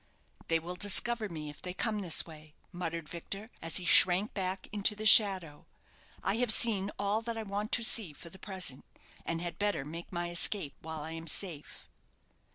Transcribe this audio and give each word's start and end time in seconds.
"They 0.47 0.57
will 0.57 0.75
discover 0.77 1.29
me 1.29 1.51
if 1.51 1.61
they 1.61 1.75
come 1.75 1.99
this 1.99 2.25
way," 2.25 2.55
muttered 2.71 3.07
Victor, 3.07 3.51
as 3.61 3.77
he 3.77 3.85
shrank 3.85 4.33
back 4.33 4.67
into 4.71 4.95
the 4.95 5.05
shadow. 5.05 5.67
"I 6.23 6.37
have 6.37 6.51
seen 6.51 6.89
all 6.97 7.21
that 7.21 7.37
I 7.37 7.43
want 7.43 7.71
to 7.73 7.83
see 7.83 8.11
for 8.11 8.31
the 8.31 8.39
present, 8.39 8.83
and 9.27 9.43
had 9.43 9.59
better 9.59 9.85
make 9.85 10.11
my 10.11 10.31
escape 10.31 10.73
while 10.81 11.03
I 11.03 11.11
am 11.11 11.27
safe." 11.27 11.87